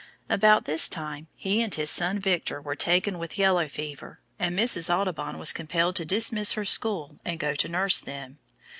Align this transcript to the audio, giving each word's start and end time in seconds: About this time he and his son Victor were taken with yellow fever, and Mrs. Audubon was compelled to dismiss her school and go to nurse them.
About 0.31 0.65
this 0.65 0.89
time 0.89 1.27
he 1.35 1.61
and 1.61 1.75
his 1.75 1.91
son 1.91 2.17
Victor 2.17 2.59
were 2.59 2.73
taken 2.73 3.19
with 3.19 3.37
yellow 3.37 3.67
fever, 3.67 4.19
and 4.39 4.57
Mrs. 4.57 4.89
Audubon 4.91 5.37
was 5.37 5.53
compelled 5.53 5.95
to 5.97 6.05
dismiss 6.05 6.53
her 6.53 6.65
school 6.65 7.19
and 7.23 7.37
go 7.39 7.53
to 7.53 7.69
nurse 7.69 7.99
them. 8.01 8.39